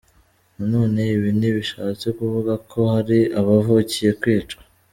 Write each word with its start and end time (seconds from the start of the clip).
»Nanone 0.55 1.01
ibi 1.15 1.29
ntibishatse 1.39 2.07
kuvuga 2.17 2.53
ko 2.71 2.79
hari 2.93 3.19
abavukiye 3.39 4.11
kwicwa!! 4.21 4.61